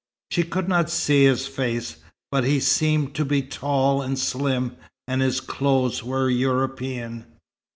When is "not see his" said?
0.67-1.45